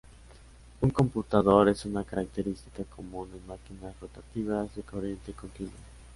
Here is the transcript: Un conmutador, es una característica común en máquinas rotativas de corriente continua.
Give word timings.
Un 0.81 0.89
conmutador, 0.89 1.69
es 1.69 1.85
una 1.85 2.03
característica 2.03 2.83
común 2.85 3.29
en 3.39 3.45
máquinas 3.45 3.93
rotativas 3.99 4.75
de 4.75 4.81
corriente 4.81 5.31
continua. 5.33 5.73